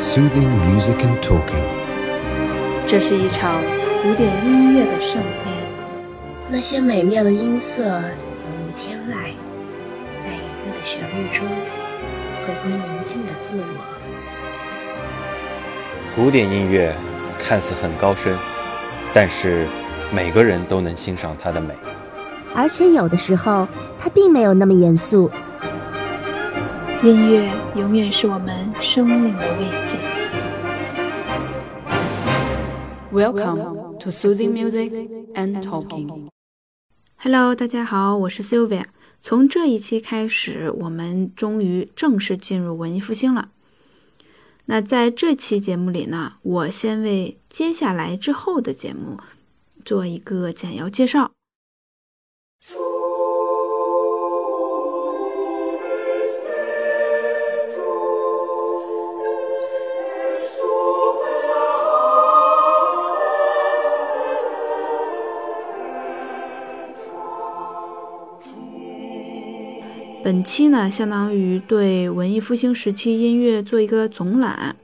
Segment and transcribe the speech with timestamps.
[0.00, 1.62] soothing music and talking.
[2.86, 3.60] 这是一场
[4.02, 5.68] 古典音乐的盛宴，
[6.48, 9.34] 那些美妙的音色犹如天籁，
[10.24, 11.46] 在隐约的旋律中
[12.46, 13.84] 回归宁静的自我。
[16.16, 16.94] 古典音乐
[17.38, 18.34] 看似很高深，
[19.12, 19.66] 但是
[20.10, 21.74] 每个人都能欣赏它的美。
[22.54, 23.68] 而且有的时候，
[24.00, 25.30] 它并没有那么严肃。
[27.02, 29.96] 音乐永远是我们生命的慰藉。
[33.10, 34.90] Welcome to soothing music
[35.34, 36.28] and talking.
[37.16, 38.84] Hello，大家好，我是 Sylvia。
[39.18, 43.50] 从这一期开始，我们终于正式进入文艺复兴了。
[44.66, 49.18] 那在这期节目里呢，我先为接下来之后的节目
[49.82, 51.32] 做一个简要介绍。
[70.30, 74.76] 本期呢，相当于对文艺复兴时期音乐做一个总览，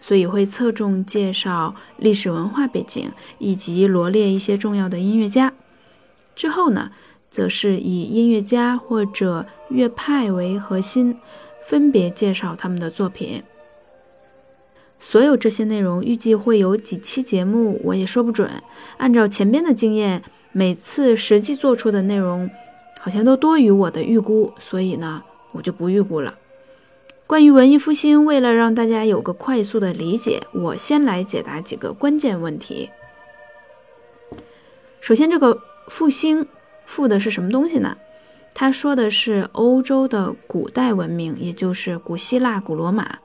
[0.00, 5.52] 所以会侧重介绍历史文化背景，以及罗列一些重要的音乐家。
[6.34, 6.90] 之后呢，
[7.30, 11.16] 则是以音乐家或者乐派为核心，
[11.62, 13.44] 分别介绍他们的作品。
[14.98, 18.50] 所有这些内容预计会有几期节目，我也说不准。
[18.96, 22.50] 按照前边的经验，每次实际做出的内容。
[23.02, 26.36] 好像都多于我的预估，所以呢，我就不预估了。
[27.26, 32.90] 关于文艺复兴，为了让大家有个快速的理解，我先来解答几个关键问题。
[35.00, 36.46] 首先，这个复兴
[36.84, 37.96] 复的是什么东西呢？
[38.52, 43.18] 他说的是欧洲的古代文明，也就是古希腊、古罗马。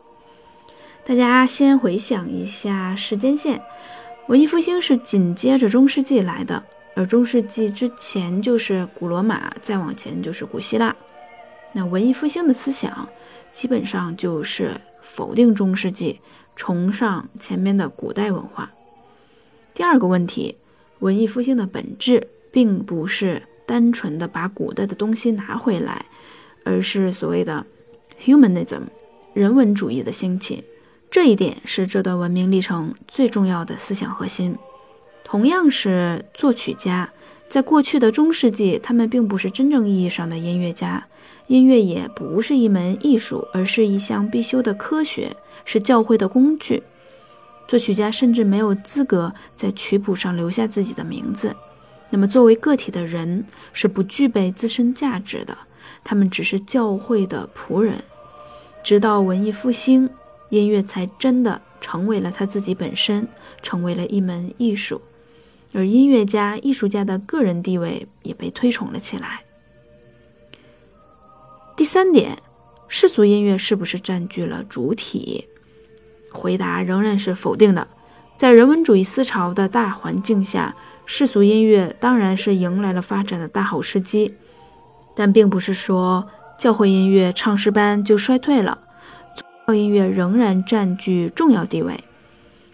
[1.04, 3.62] 大家先回想一下时间线，
[4.28, 6.64] 文艺复兴是紧接着中世纪来的。
[6.96, 10.96] 而中世纪之前就是古罗马，再往前就是古希腊。
[11.74, 13.08] 那文艺复兴的思想
[13.52, 16.22] 基本上就是否定中世纪，
[16.56, 18.72] 崇尚前面的古代文化。
[19.74, 20.56] 第二个问题，
[21.00, 26.06] 文艺复兴的本质并不是单纯的把古代的东西拿回来，
[26.64, 27.66] 而是所谓的
[28.24, 28.84] humanism
[29.34, 30.64] 人文主义的兴起。
[31.12, 34.58] 这一点是这段文明历程最重要的思想核心。
[35.26, 37.12] 同样是作曲家，
[37.50, 41.08] 在过去的中世纪，他们并不是真正意义上的音乐家，
[41.48, 45.36] 音乐也不是一门艺术，而是一项必修的科学，
[45.66, 46.84] 是教会的工具。
[47.68, 51.56] 作曲家甚至没有资格在曲谱上留下自己的名字。
[52.12, 53.44] 那么，作为个体的人
[53.74, 55.58] 是不具备自身价值的，
[56.04, 57.96] 他们只是教会的仆人。
[58.84, 60.08] 直到文艺复兴，
[60.50, 63.28] 音乐才真的成为了他自己本身，
[63.64, 65.02] 成为了一门艺术。
[65.76, 69.42] 而音乐家、艺术家的个人地位也被推崇了起来。
[71.76, 72.38] 第三点，
[72.88, 75.50] 世俗音乐是不是占据了主体？
[76.32, 77.86] 回答仍然是否定的。
[78.38, 80.74] 在人文主义思潮的大环境下，
[81.06, 84.34] 世俗音乐当然是迎来了发展的大好时机，
[85.14, 86.26] 但并不是说
[86.58, 88.80] 教会音乐、唱诗班就衰退了，
[89.36, 92.02] 宗教音乐仍然占据重要地位。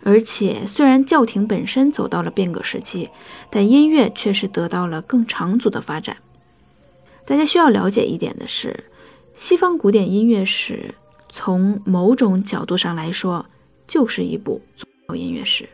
[0.04, 3.10] 而且，虽然教廷本身走到了变革时期，
[3.50, 6.18] 但音乐却是得到了更长足的发展。
[7.26, 8.86] 大家需要了解一点的是，
[9.36, 10.96] 西方古典音乐史
[11.30, 13.46] 从某种角度上来说，
[13.88, 14.62] 就是一部
[15.14, 15.70] 音乐史。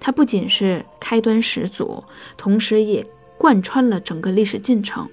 [0.00, 2.02] 它不仅是开端始祖，
[2.36, 3.04] 同时也
[3.36, 5.08] 贯穿了整个历史进程。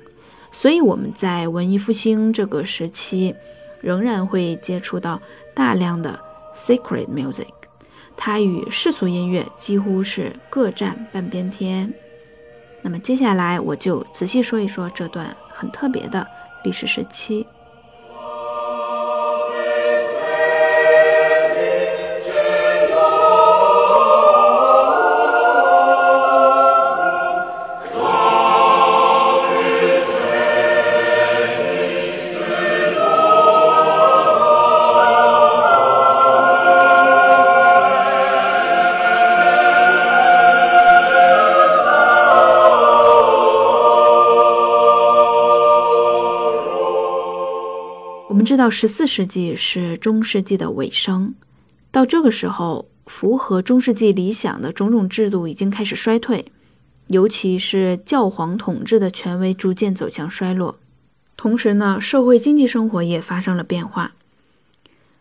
[0.50, 3.36] 所以，我们在文艺复兴这个时期，
[3.82, 5.22] 仍然会接触到
[5.54, 6.18] 大量的
[6.56, 7.48] sacred music。
[8.18, 11.94] 它与世俗音乐几乎是各占半边天。
[12.82, 16.26] 那么接下来我就仔细说一说这段很特别的
[16.64, 17.46] 历史时期。
[48.66, 51.36] 到，十四世纪是中世纪的尾声，
[51.92, 56.46] 到这个时候，符合中世纪理想的种种制度已经开始衰退，
[57.06, 60.80] 尤其是教皇统治的权威逐渐走向衰落。
[61.38, 64.16] 同时呢，社会经济生活也发生了变化。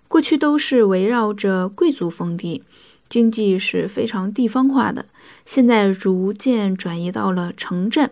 [0.09, 2.63] 过去都是围绕着贵族封地，
[3.11, 5.05] 经济是非常地方化的。
[5.45, 8.11] 现在逐渐转移到了城镇，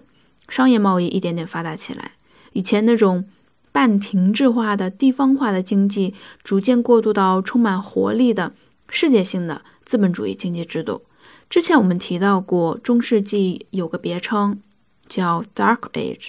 [0.51, 2.13] 商业贸易一点点发达起来。
[2.53, 3.25] 以前那种
[3.73, 6.15] 半停滞化的地方化的经济，
[6.45, 8.53] 逐渐过渡到充满活力的
[8.89, 11.03] 世界性的资本主义经济制度。
[11.51, 14.61] 之前我们提到过，中世纪有个别称
[15.09, 16.29] 叫 Dark Age，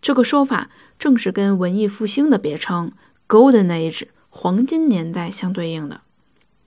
[0.00, 2.92] 这个说法正是跟文艺复兴的别称
[3.26, 6.02] Golden Age 黄金年代相对应的。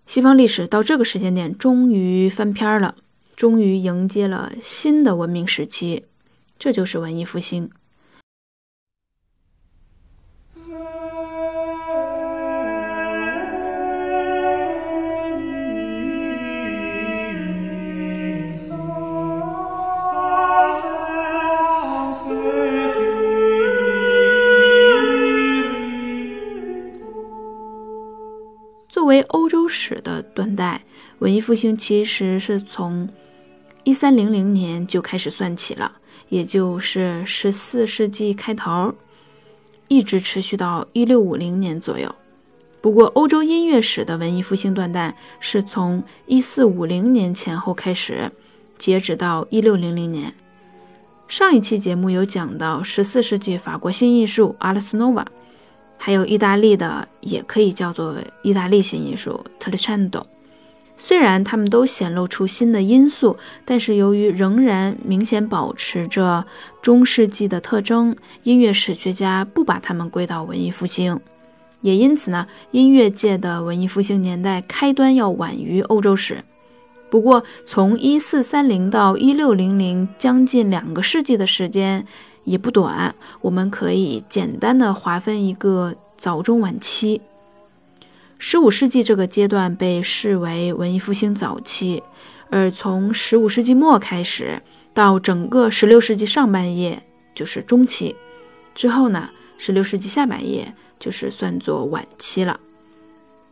[0.05, 2.95] 西方历史到这个时间点终于翻篇了。
[3.35, 6.05] 终于迎接了新的文明时期，
[6.57, 7.69] 这就是文艺复兴。
[29.15, 30.83] 为欧洲史的断代，
[31.19, 33.07] 文艺复兴其实是从。
[33.87, 38.91] 一三零零年就开始算起了，也就是十四世纪开头，
[39.87, 42.15] 一直持续到一六五零年左右。
[42.81, 48.31] 不过，欧洲音乐史的文艺复兴断代是从一四五零年前后开始，
[48.75, 50.33] 截止到一六零零年。
[51.27, 55.23] 上一期节目有讲到十四世纪法国新艺术阿拉斯诺瓦，
[55.97, 60.23] 还有意大利的，也可以叫做意大利新艺术特里찬도
[60.97, 66.45] 虽然他们都显露出新的因素，但是由于仍然明显保持着
[66.81, 71.19] 中世纪的特征，音乐史学家不把他们归到文艺复兴。
[71.81, 76.43] 也因此呢，音乐界的文艺复兴年代开端要晚于欧洲史。
[77.09, 82.05] 不过，从一四三零到一六零零，将近两个世纪的时间
[82.45, 87.21] 也不短，我们可以简单的划分一个早中晚期。
[88.39, 92.01] 十五世纪这个阶段被视为文艺复兴早期，
[92.49, 94.61] 而从十五世纪末开始
[94.93, 97.01] 到整个十六世纪上半叶
[97.33, 98.15] 就是中期，
[98.73, 102.59] 之后呢，十六世纪下半叶就是算作晚期了。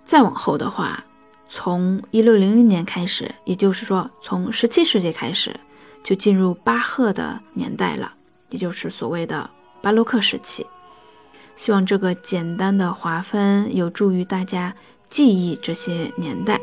[0.04, 1.04] 再往后的话，
[1.48, 5.56] 从一六零零年开始，也就是说从十七世纪开始，
[6.04, 8.14] 就进入巴赫的年代了，
[8.54, 9.50] 也就是所谓的
[9.82, 10.66] 巴洛克时期。
[11.56, 14.76] 希望这个简单的划分有助于大家
[15.10, 16.60] 记忆这些年代。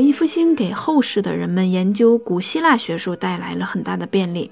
[0.00, 4.50] 文艺复兴给后世的人们研究古希腊学术带来了很大的便利。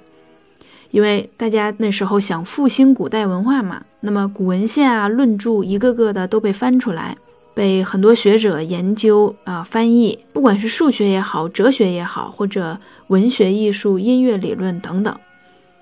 [0.90, 7.16] 因为大家那时候想复兴古代文化嘛，那么古文献啊、论著一个个的都被翻出来，
[7.54, 15.18] 被很多学者研究啊、翻译，不管是数学也好、哲学也好，或者文学、艺术、音乐理论等等，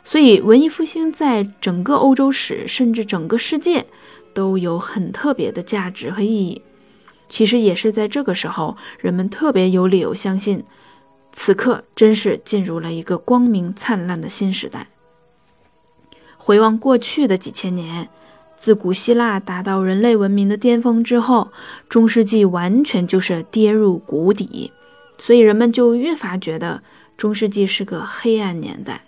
[0.05, 3.85] 所以文艺复兴在整个欧洲史，甚至整个世界
[4.33, 6.63] 都有很特别的价值和意义。
[7.29, 10.65] 其实也是在这个时候，人们特别有理由相信，
[11.33, 14.89] 此刻真是进入了一个光明灿烂的新时代。
[16.37, 18.09] 回望过去的几千年，
[18.57, 21.51] 自古希腊达到人类文明的巅峰之后，
[21.89, 24.71] 中世纪完全就是跌入谷底，
[25.19, 26.83] 所以人们就越发觉得
[27.17, 29.03] 中世纪是个黑暗年代。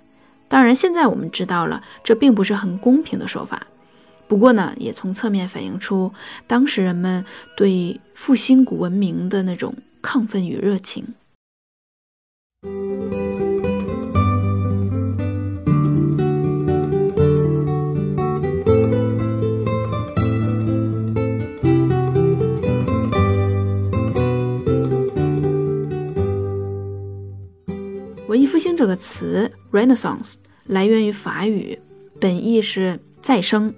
[0.48, 3.68] 当然，现在我们知道了，这并不是很公平的说法。
[4.28, 6.12] 不过呢，也从侧面反映出
[6.46, 7.24] 当时人们
[7.56, 11.14] 对复兴古文明的那种亢奋与热情。
[28.28, 30.34] 文艺复兴这个词，Renaissance
[30.66, 31.78] 来源于法语，
[32.20, 33.74] 本意是再生。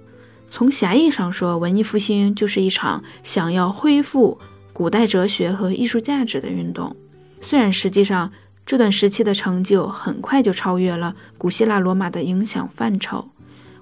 [0.51, 4.37] 从狭义上说，文艺复兴就是一场想要恢复
[4.73, 6.93] 古代哲学和艺术价值的运动。
[7.39, 8.29] 虽然实际上
[8.65, 13.29] 这段时期的成就很快就超越了古希腊罗马的影响范畴。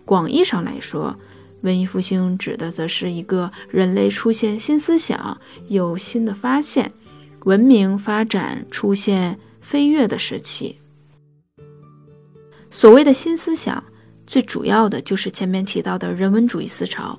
[0.05, 1.17] 广义上来说，
[1.61, 6.91] 文艺复兴指的则是一个人类出现新思想、有新的发现、
[7.45, 9.39] 文明发展出现。
[9.61, 10.79] 飞跃的时期，
[12.71, 13.83] 所谓的新思想，
[14.29, 17.17] 最主要的就是前面提到的人文主义思潮。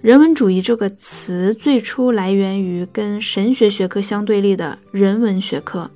[0.00, 5.90] 人文主义这个词最初来源于跟神学学科相对立的人文学科。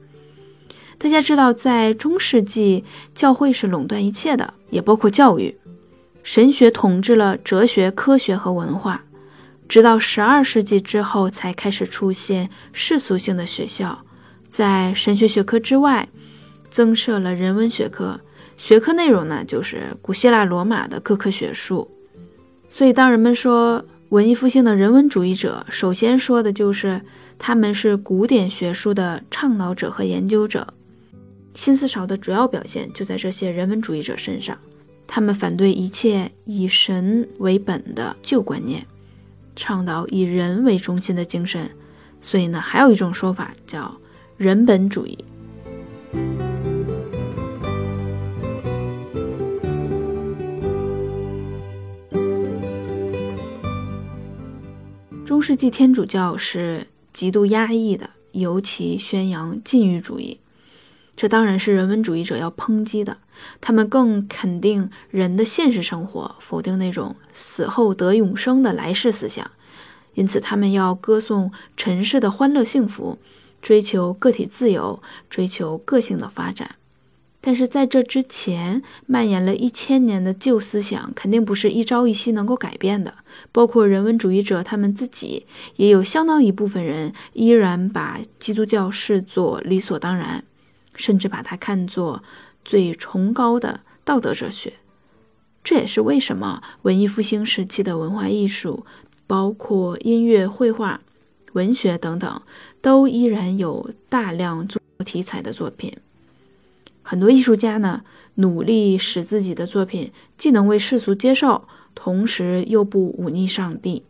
[0.99, 5.57] 大家知道，在中世纪，教会是垄断一切的，也包括教育。
[6.23, 9.03] 神学统治了哲学、科学和文化。
[9.67, 14.05] 直到十二世纪之后，才开始出现世俗性的学校，
[14.47, 16.07] 在神学学科之外，
[16.69, 18.21] 增设了人文学科。
[18.57, 21.91] 学科内容呢，就是古希腊、罗马的各科学术。
[22.69, 27.01] 所以，当人们说文艺复兴的人文主义者，首先说的就是
[27.39, 30.67] 他们是古典学术的倡导者和研究者。
[31.55, 34.59] 新思潮的主要表现就在这些人文主义者身上，
[35.07, 38.85] 他们反对一切以神为本的旧观念。
[39.55, 41.71] 倡导以人为中心的精神，
[42.21, 43.97] 所以呢，还有一种说法叫
[44.37, 45.17] 人本主义。
[55.27, 60.39] 中世纪天主教是极度压抑的，尤其宣扬禁欲主义，
[61.17, 63.19] 这当然是人文主义者要抨击的。
[63.61, 69.51] 他们更肯定人的现实生活，否定那种死后得永生的来世思想。
[70.15, 73.19] 因此，他们要歌颂尘世的欢乐幸福，
[73.61, 76.77] 追求个体自由，追求个性的发展。
[77.47, 83.15] 但是在这之前，蔓延了一千年的旧思想肯定不是一朝一夕能够改变的。
[83.53, 90.43] 包括人文主义者他们自己，也有相当一部分人依然把基督教视作理所当然，
[90.97, 92.25] 甚至把它看作。
[92.65, 94.73] 最崇高的道德哲学，
[95.63, 98.85] 这也是为什么文艺复兴时期的文化艺术，
[99.29, 101.01] 包括音乐、绘画、
[101.53, 102.43] 文学等等，
[102.81, 105.97] 都依然有大量做题材的作品。
[107.09, 108.03] 很多艺术家呢，
[108.35, 111.63] 努力使自己的作品既能为世俗接受，
[111.95, 114.03] 同时又不忤逆上帝。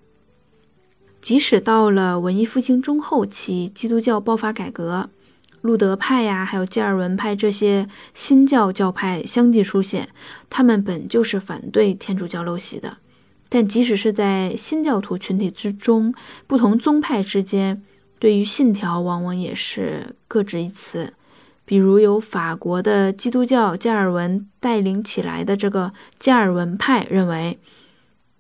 [1.21, 5.11] 即使到了文艺复兴中后期，基督教爆发改革。
[5.61, 10.09] 路德派呀，还有加尔文派这些新教教派相继出现，
[10.49, 12.97] 他们本就是反对天主教陋习的。
[13.50, 16.15] 但即使是在新教徒群体之中，
[16.47, 17.83] 不同宗派之间
[18.19, 21.12] 对于信条往往也是各执一词。
[21.66, 27.58] 比如由法国的基督教加尔文带领起来的这个加尔文派认为，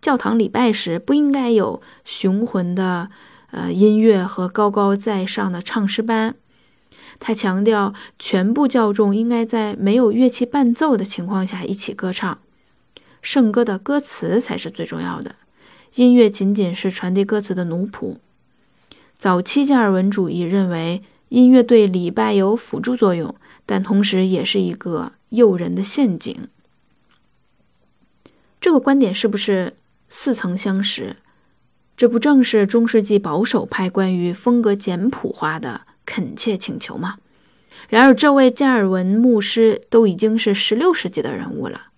[0.00, 3.10] 教堂礼拜时不应该有雄浑的
[3.50, 6.36] 呃音乐和高高在上的唱诗班。
[7.18, 12.38] 他强调，全部教众应该在没有乐器伴奏的情况下一起歌唱，
[13.20, 15.34] 圣歌的歌词才是最重要的，
[15.94, 18.18] 音乐仅仅是传递歌词的奴仆。
[19.16, 26.48] 早期加尔文主义认为，音乐对礼拜有辅助作用，但同时也是一个诱人的陷阱。
[28.60, 29.74] 这个观点是不是
[30.08, 31.16] 似曾相识？
[31.96, 35.82] 这不正是中世纪保守派关于风格简朴化的？
[36.04, 37.16] 恳切请求吗？
[37.88, 41.88] 然而，这位加尔文牧师都已经是十六世纪的人物了，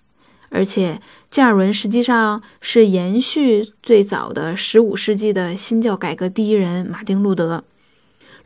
[0.49, 7.65] 而且加尔文实际上是延续最早的十五世纪的新教改革第一人马丁·路德。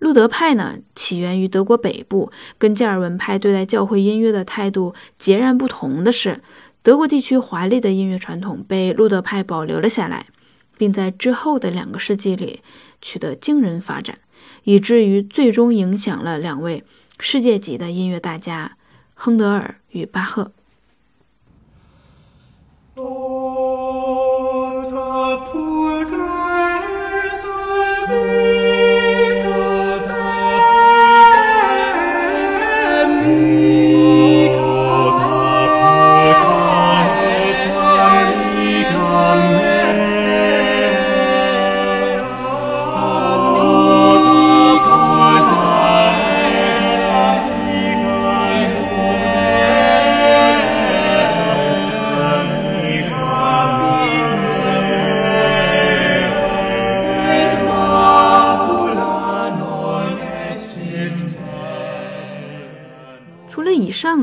[0.03, 6.41] 路德派呢，起源于德国北部，跟加尔文派对待教会音乐的态度截然不同的是，
[6.83, 10.27] 德国地区华丽的音乐传统被路德派保留了下来，
[10.77, 12.63] 并在之后的两个世纪里
[13.01, 14.19] 取得惊人发展。
[14.65, 16.83] 以至于最终影响了两位
[17.21, 18.77] 世界级的音乐大家，
[19.15, 20.51] 亨德尔与巴赫。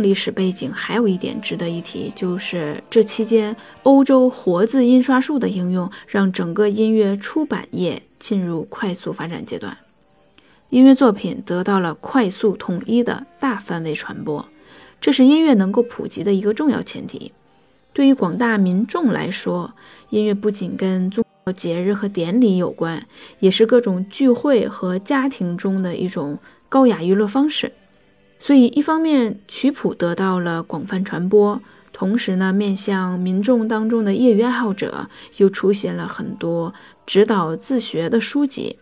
[0.10, 9.78] 历史背景还有一点值得一提，就是这期间欧洲活字印刷术的应用，让整个音乐出版业进入快速发展阶段，
[10.70, 14.44] 音乐作品得到了快速统一的大范围传播，
[15.00, 17.32] 这是音乐能够普及的一个重要前提。
[17.94, 19.72] 对于广大民众来说，
[20.10, 23.06] 音乐不仅跟宗教节日和典礼有关，
[23.38, 27.72] 也是各种聚会和家庭中的一种高雅娱乐方式。
[28.40, 36.74] 所以一方面曲谱得到了广泛传播同时呢面向民众当中的业余爱好者又出现了很多
[37.06, 38.78] 指导自学的书籍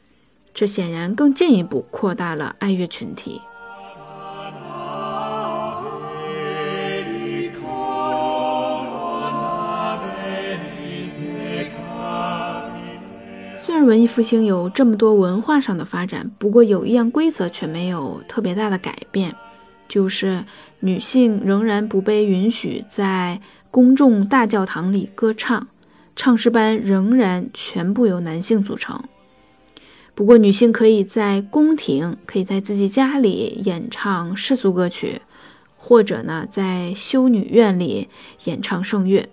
[0.53, 3.41] 这显然更进一步扩大了爱乐群体。
[13.57, 19.35] 虽然文艺复兴有这么多文化上的发展不过有一样规则却没有特别大的改变。
[19.87, 20.43] 就是
[20.79, 23.41] 女性仍然不被允许在
[23.71, 25.67] 公众大教堂里歌唱，
[26.15, 29.01] 唱诗班仍然全部由男性组成。
[30.15, 35.21] 不过，女性可以在宫廷，可以在自己家里演唱世俗歌曲，
[35.77, 38.07] 或者呢，在修女院里
[38.45, 39.29] 演唱圣乐。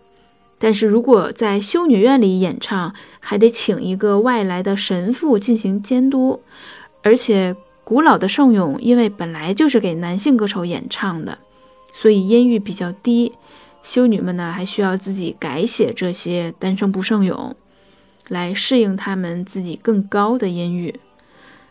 [0.58, 6.42] 但是如果在修女院里演唱，还得请一个外来的神父进行监督。
[7.02, 11.38] 而且，古老的圣咏因为本来就是给男性歌手演唱的，
[11.92, 13.32] 所以音域比较低。
[13.82, 17.54] 修女们呢，还需要自己改写这些单声部圣咏，
[18.28, 20.98] 来适应他们自己更高的音域。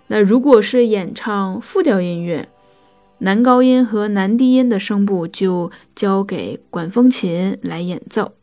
[0.06, 2.48] 那如果是演唱复调音乐，
[3.18, 8.34] 男高音和男低音的声部就交给管风琴来演奏。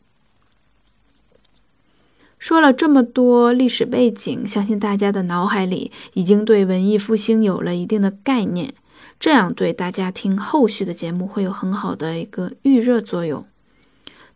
[2.41, 8.73] 说了这么多历史背景，相信大家的脑海里已经对文艺复兴有了一定的概念，
[9.19, 13.45] 这样对大家听后续的节目会有很好的一个预热作用。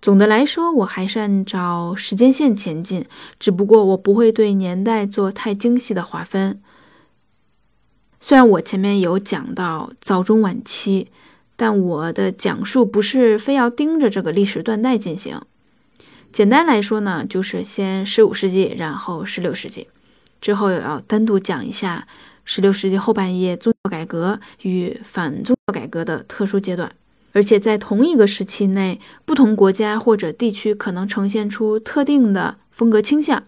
[0.03, 3.03] 总的来说，我还是按照时间线前进，
[3.39, 6.61] 只不过我不会对年代做太精细的划分。
[8.19, 11.07] 虽然我前面有讲到早中晚期，
[11.55, 15.41] 但我的讲述不是非要盯着这个历史断代进行。
[16.35, 19.87] 简单来说呢，就是先十五世纪，然后十六世纪，
[20.41, 22.05] 之后又要单独讲一下
[22.43, 26.91] 十六世纪后半叶宗教改革与反宗教改革的特殊阶段。
[27.31, 33.41] 而且在同一个时期内，不同国家或者地区可能呈现出特定的风格倾向。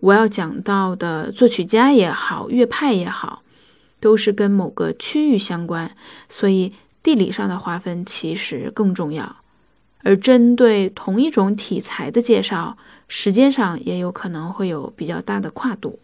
[0.00, 3.42] 我要讲到的作曲家也好，乐派也好，
[4.00, 5.90] 都是跟某个区域相关，
[6.28, 9.36] 所以地理上的划分其实更重要。
[10.04, 12.76] 而针对同一种题材的介绍，
[13.08, 15.98] 时间上也有可能会有比较大的跨度。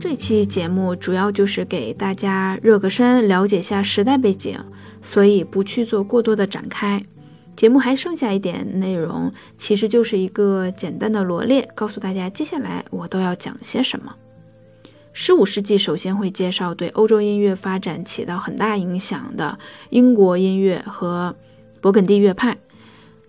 [0.00, 4.58] 这期节目主要就是给大家热个身，了解下时代背景。
[5.04, 7.00] 所以不去做过多的展开，
[7.54, 14.12] 节目还剩下一点内容，其实就是一个简单的罗列，告诉大家接下来我都要讲些什么。
[15.12, 19.56] 十五世纪首先会介绍对欧洲音乐发展起到很大影响的
[19.90, 21.36] 英国音乐和
[21.82, 22.56] 勃艮第乐派。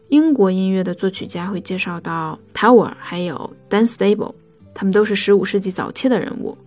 [0.08, 4.34] 英国音乐的作曲家会介绍到 Tower，还有 Dan Stable，
[4.74, 6.58] 他们都是十五世纪早期的人物。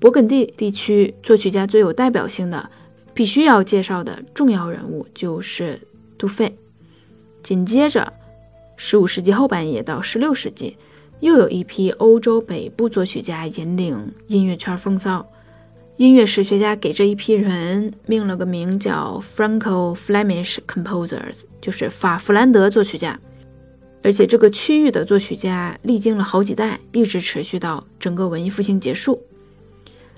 [0.00, 2.68] 勃艮第地区作曲家最有代表性的。
[3.14, 5.80] 必须要介绍的重要人物就是
[6.16, 6.56] 杜费。
[7.42, 8.12] 紧接着，
[8.76, 10.76] 十五世纪后半叶到十六世纪，
[11.20, 15.26] 又有一批欧洲北部作曲家引领音乐圈风骚。
[15.96, 23.20] 音乐史学家给这一批人命了个名叫 Franco-Flemish Composers，就是法弗兰德作曲家。
[24.02, 29.22] 而且这个区域的作曲家历经了好几代，一直持续到整个文艺复兴结束。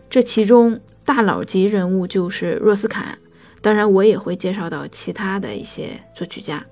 [0.08, 0.80] 这其中。
[1.04, 3.18] 大佬级人物就是若斯坎，
[3.60, 6.64] 当然我也会介绍到其他的一些作曲家。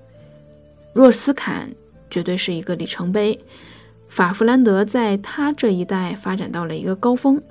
[0.91, 1.69] 若斯坎
[2.09, 3.39] 绝对是一个里程碑，
[4.07, 7.41] 法弗兰德在他这一代发展到了一个高峰，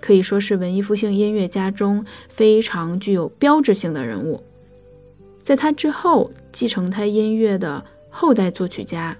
[0.00, 4.42] 可以说是文艺复兴音乐家中非常具有标志性的人物。
[5.42, 9.16] 在他之后，继承他音乐的后代作曲家，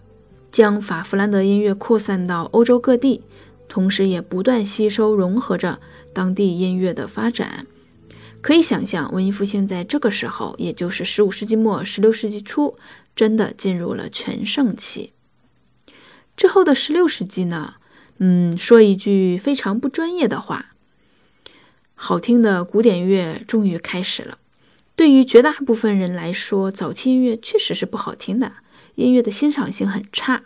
[0.51, 3.23] 将法弗兰德音乐扩散到欧洲各地，
[3.69, 5.81] 同时也不断吸收融合着。
[6.13, 7.67] 当地音乐的发展，
[8.41, 12.79] 可以想象，文艺复兴在这个时候，也就是十五世纪末、十六世纪初，
[13.15, 15.13] 真的进入了全盛期。
[16.35, 17.75] 之后的十六世纪呢？
[18.19, 20.75] 嗯，说一句非常不专业的话，
[21.95, 24.39] 好听的古典乐终于开始了。
[24.95, 28.53] 对于绝大部分人来说，早期音乐确实是不好听的，
[28.95, 30.45] 音乐的欣赏性很差。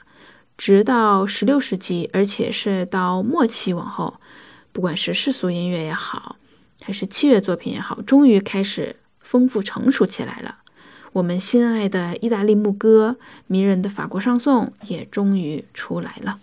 [0.60, 4.20] 直到十六世纪，而且是到末期往后。
[4.72, 6.36] 不管是世俗音乐也好，
[6.82, 10.56] 还是器乐作品也好，终于开始丰富成熟起来了。
[11.14, 16.38] 我们心爱的意大利牧歌、迷人的法国上颂也终于出来了。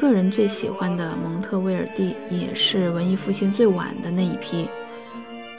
[0.00, 4.66] 个人最喜欢的蒙特威尔第，也是文艺复兴最晚的那一批。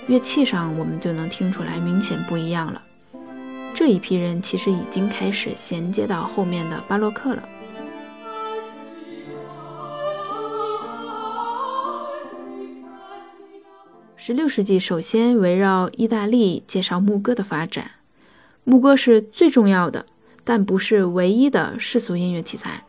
[0.08, 2.82] 乐器上，我们就能听出来明显不一样了。
[3.76, 7.48] 这一批人其实已经开始衔接到后面的巴洛克了。
[14.16, 17.92] 十六世纪首先围绕意大利介绍牧歌的发展，
[18.64, 20.08] 牧歌是最重要的，
[20.44, 22.84] 但不是唯一的世俗音乐题材。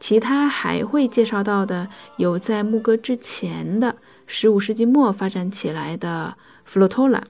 [0.00, 1.86] 其他还会介绍到的
[2.16, 3.94] 有在牧歌之前的
[4.26, 6.34] 十五世纪末发展起来的
[6.64, 7.22] 弗洛托拉，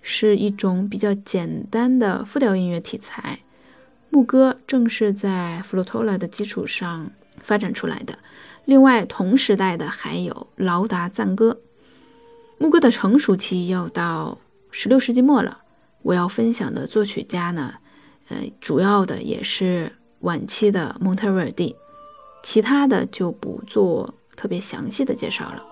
[0.00, 3.40] 是一种比较简单的复调音乐题材。
[4.10, 8.16] 牧歌正是在弗洛托拉的基础上发展出来的。
[8.64, 11.60] 另外，同时代的还有劳达赞歌。
[12.58, 14.38] 牧歌的成熟期要到
[14.70, 15.58] 十六世纪末了。
[16.02, 17.74] 我要分享的作曲家呢，
[18.28, 21.74] 呃，主要的也是晚期的蒙特维尔第。
[22.44, 25.64] 其他的就不做特别详细的介绍了。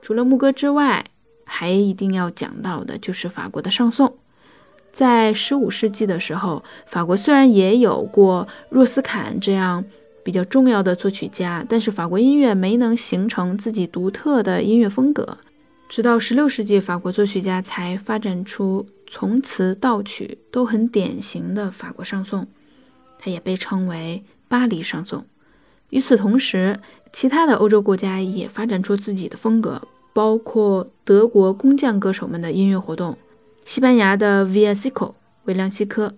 [0.00, 1.04] 除了牧歌之外，
[1.44, 4.16] 还一定要讲到的就是法国的上颂。
[4.96, 9.84] 在十五世纪的时候，法国虽然也有过若斯坎这样
[10.24, 15.36] 比较重要的作曲家，但是法国音乐没能形成自己独特的音乐风格。
[15.86, 22.46] 直到十六世纪，法国作曲家才发展出从词到曲都很典型的法国上颂，
[23.18, 25.22] 它也被称为巴黎上颂。
[25.90, 26.80] 与此同时，
[27.12, 29.82] 其他的欧洲国家也发展出自己的风格，
[30.14, 33.18] 包括德国工匠歌手们的音乐活动。
[33.66, 35.12] 西班牙的 v i a s i c o
[35.46, 36.14] 维良西科。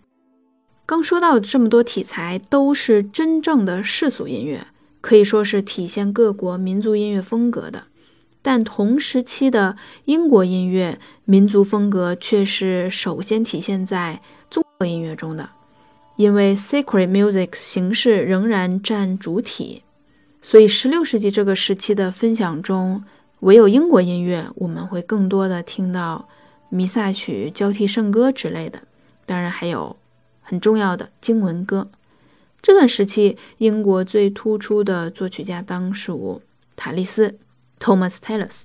[0.84, 4.66] 刚说到这么多题材，都是真正的世俗音乐，
[5.00, 7.84] 可以说是体现各国民族音乐风格的。
[8.42, 15.48] 但同时期的英国音乐民族风格却是首先体现在宗教音乐中的，
[16.16, 19.82] 因为 sacred music 形式仍然占主体，
[20.42, 23.02] 所以16世纪这个时期的分享中，
[23.40, 26.28] 唯有英国音乐我们会更多的听到。
[26.68, 28.82] 弥撒曲、交替圣歌之类的，
[29.26, 29.96] 当然还有
[30.40, 31.90] 很重要的经文歌。
[32.60, 36.42] 这段时期，英国最突出的作曲家当属
[36.76, 37.38] 塔利斯
[37.78, 38.62] （Thomas Tallis）。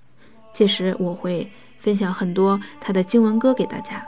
[0.51, 4.05] 届时我会分享很多他的经文歌给大家。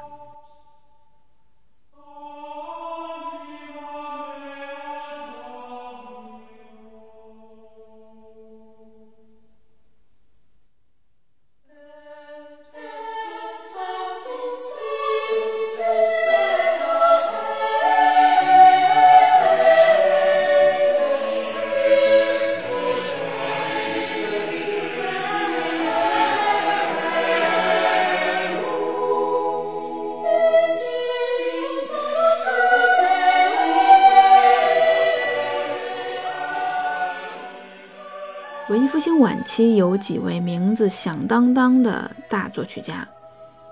[38.67, 43.07] 文艺复兴晚期有几位名字响当当的大作曲家，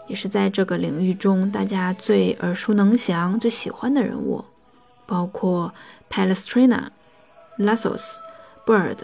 [0.05, 4.45] 也是在这个领域中大家最耳熟能详、最喜欢的人物，
[5.07, 5.73] 包括
[6.11, 6.89] Palestrina、
[7.57, 8.17] Lassos、
[8.67, 8.97] Bird、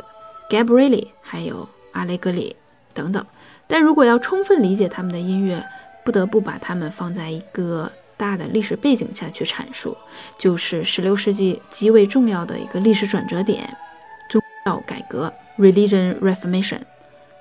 [0.48, 2.56] Gabrieli，还有阿雷格里
[2.94, 3.26] 等等。
[3.66, 5.66] 但如果要充分理解他们的音乐，
[6.06, 9.98] 不得不把他们放在一个大的历史背景下去阐述，
[10.38, 13.76] 就是16世纪极为重要的一个历史转折点——
[14.30, 15.34] 宗教改革。
[15.60, 16.80] Religion Reformation，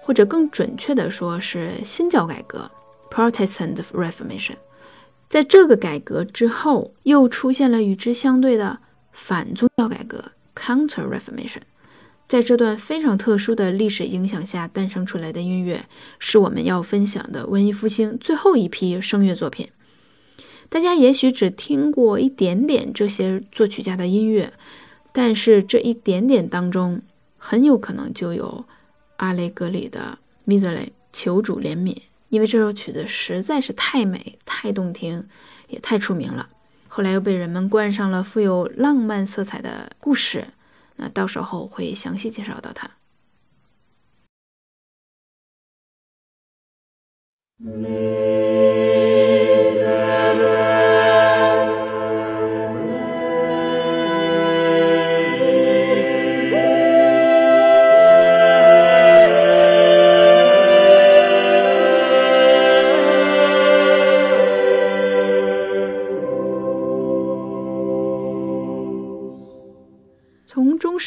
[0.03, 2.69] 或者更准确的说是新教改革
[3.11, 4.57] （Protestant Reformation）。
[5.29, 8.81] 在这个改革之后，又出现了与之相对的
[9.13, 11.61] 反宗教改革 （Counter Reformation）。
[12.27, 15.85] 在这段非常特殊的历史影响下诞生出来的音乐，
[16.19, 19.69] 是我们要分享的文艺复兴最后一批声乐作品。
[20.69, 24.53] 大家也许只听过一点点这些作曲家的音乐，
[25.13, 27.01] 但是这一点点当中。
[27.39, 28.67] 很有可能就有
[29.17, 30.19] 阿雷格里的
[30.51, 30.77] 《miserle》，
[31.13, 31.97] 求主怜悯，
[32.29, 35.27] 因为这首曲子实在是太美、太动听，
[35.69, 36.51] 也太出名了。
[36.89, 40.49] 后来又被人们冠上了富有浪漫色彩的故事，
[40.97, 42.91] 那到时候会详细介绍到它。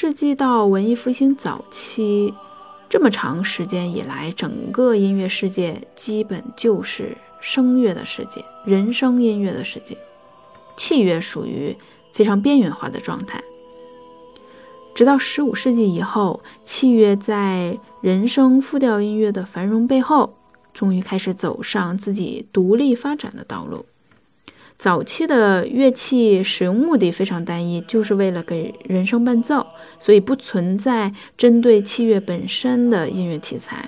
[0.03, 2.33] 世纪到文艺复兴早期
[2.89, 9.95] 这么长时间以来，整个音乐世界基本就是声乐的世界，人声音乐的世界，
[10.75, 11.77] 器乐属于
[12.13, 13.43] 非常边缘化的状态。
[14.95, 20.33] 直到十五世纪以后，器乐在人声复调音乐的繁荣背后，
[20.73, 23.85] 终于开始走上自己独立发展的道路。
[24.81, 29.63] 早期的乐器使用目的非常单一，就是为了给人声伴奏，
[29.99, 33.87] 所以不存在针对器乐本身的音乐题材。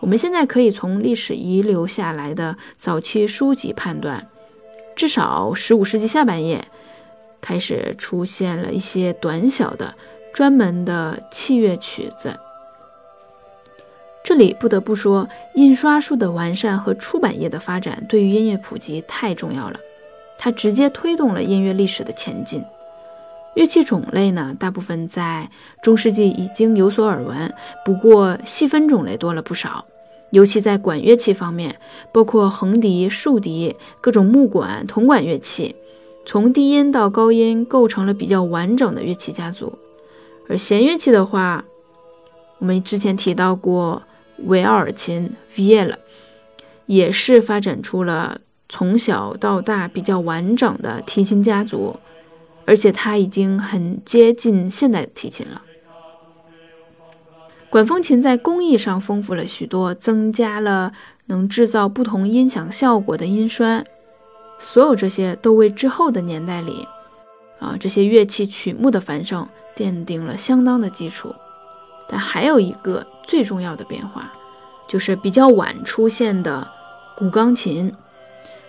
[0.00, 4.28] 我们现在可以从历史遗留下来的早期书籍判断，
[4.94, 6.62] 至少十五世纪下半叶
[7.40, 9.94] 开始出现了一些短小的
[10.34, 12.38] 专门的器乐曲子。
[14.22, 19.80] 这里不得不说，印刷术的完善和出版业的发展对于音乐普及太重要了。
[20.36, 22.62] 它直接推动了音乐历史的前进。
[23.54, 25.48] 乐器种类呢，大部分在
[25.82, 29.84] 中世纪已经有所耳闻，不过细分种类多了不少。
[30.30, 31.76] 尤其在管乐器方面，
[32.10, 35.76] 包括横笛、竖笛、各种木管、铜管乐器，
[36.26, 39.78] 从低音到高音构成了比较完整的乐器家族。
[40.48, 41.64] 而弦乐器的话，
[42.58, 44.02] 我们之前提到过
[44.46, 45.94] 维奥尔琴 （Viola），
[46.86, 48.40] 也是发展出了。
[48.68, 51.96] 从小到大比较完整的提琴家族，
[52.64, 55.62] 而且它已经很接近现代提琴了。
[57.70, 60.92] 管风琴在工艺上丰富了许多，增加了
[61.26, 63.84] 能制造不同音响效果的音栓。
[64.58, 66.86] 所有这些都为之后的年代里，
[67.58, 69.46] 啊这些乐器曲目的繁盛
[69.76, 71.34] 奠定了相当的基础。
[72.08, 74.32] 但还有一个最重要的变化，
[74.86, 76.66] 就是比较晚出现的
[77.16, 77.92] 古钢琴。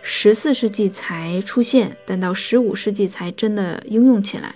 [0.08, 4.54] 十四世纪才出现，但到十五世纪才真的应用起来。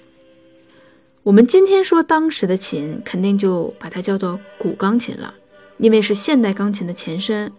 [1.24, 5.34] 我们今天说当时的琴，肯定就把它叫做古钢琴了，
[5.80, 7.52] 因为是现代钢琴的前身。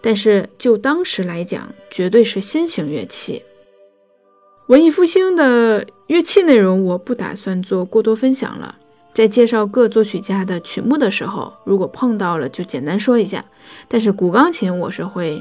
[0.00, 3.40] 但是就当时来讲，绝对是新型乐器。
[4.66, 8.76] 文艺复兴的乐器内容，我不打算做过多分享了。
[9.14, 13.44] 在介绍各作曲家的曲目的时候，如果碰到了，就简单说一下。
[13.86, 15.40] 但是古钢琴，我是会。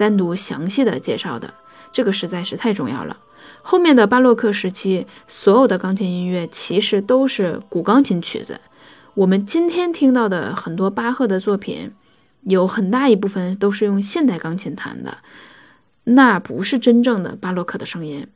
[0.00, 1.52] 单独详细的介绍的，
[1.92, 3.18] 这个实在是太重要了。
[3.60, 8.58] 后面的巴洛克时期，所有的钢琴音乐其实都是古钢琴曲子。
[9.12, 11.92] 我们今天听到的很多巴赫的作品，
[12.44, 15.18] 有很大一部分都是用现代钢琴弹的，
[16.04, 18.26] 那不是真正的巴洛克的声音。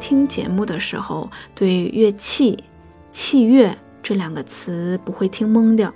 [0.00, 2.64] 听节目的时候，对乐器、
[3.12, 5.92] 器乐这两个词不会听懵掉。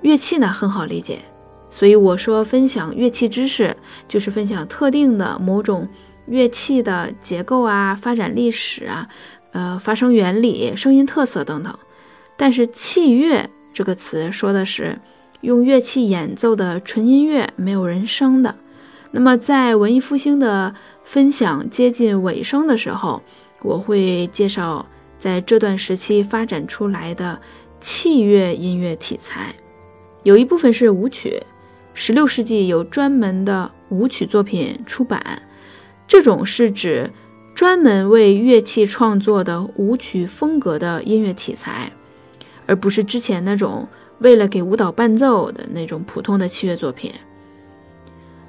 [0.00, 1.18] 乐器呢很好理解，
[1.68, 3.76] 所以我说分享乐器知识，
[4.08, 5.86] 就是分享特定的某种
[6.26, 9.08] 乐器的结构啊、发展历史啊、
[9.50, 11.78] 呃发声原理、声音特色等等。
[12.36, 14.98] 但是器乐这个词说的是
[15.42, 18.54] 用乐器演奏的纯音乐，没有人声的。
[19.14, 23.22] 那么在文艺复兴的分享接近尾声的时候，
[23.62, 24.86] 我会介绍
[25.18, 27.40] 在这段时期发展出来的
[27.80, 29.54] 器乐音乐题材，
[30.22, 31.42] 有一部分是舞曲。
[31.94, 35.42] 十六世纪有专门的舞曲作品出版，
[36.08, 37.10] 这种是指
[37.54, 41.92] 专门为乐器创作的舞曲风格的音乐题材，
[42.64, 43.86] 而不是之前那种
[44.20, 47.12] 为了给舞蹈伴奏的那种普通的器乐作品。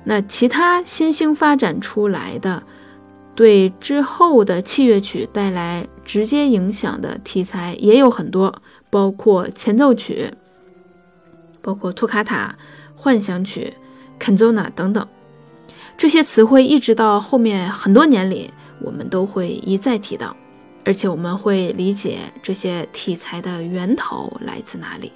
[0.06, 2.64] 那其他新兴发展出来的，
[3.36, 10.30] 对之后的器乐曲带来直接影响的题材也有很多，包括前奏曲，
[11.62, 12.56] 包括托卡塔、
[12.96, 13.74] 幻想曲、
[14.20, 15.08] canzona 等等。
[15.96, 20.36] 这些词汇一直到后面很多年里，我们都会一再提到，
[20.84, 25.14] 而且我们会理解这些题材的源头来自哪里。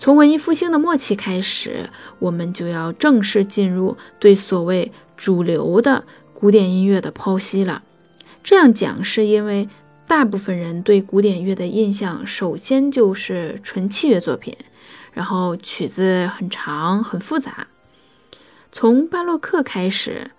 [0.00, 7.82] 从文艺复兴的末期开始，我们就要正式进入对所谓主流的古典音乐的剖析了。
[8.42, 9.68] 这样讲是因为
[10.06, 14.56] 大部分人对古典乐的印象，首先就是纯器乐作品，
[15.12, 17.66] 然后曲子很长很复杂。
[18.72, 20.30] 从巴洛克开始，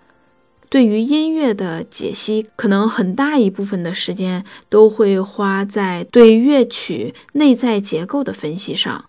[0.68, 9.04] 对于音乐的解析，可能很大一部分的时间都会花在对乐曲内在结构的分析上。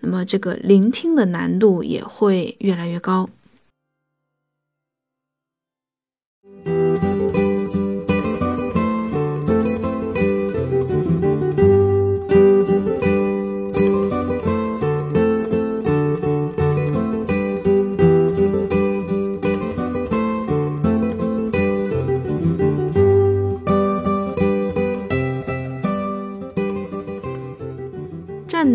[0.00, 3.28] 那么，这个聆听的难度也会越来越高。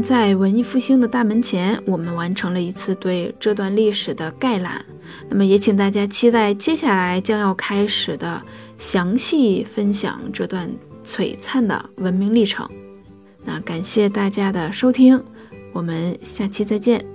[0.04, 4.84] 在文艺复兴的大门前，我们完成了一次对这段历史的概览。
[5.30, 8.42] 那么，也请大家期待接下来将要开始的
[8.78, 10.70] 详细分享这段
[11.06, 12.70] 璀璨的文明历程。
[13.46, 15.24] 那感谢大家的收听，
[15.72, 17.13] 我们下期再见。